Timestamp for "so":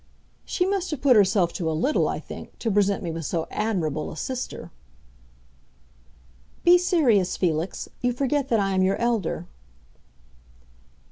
3.23-3.45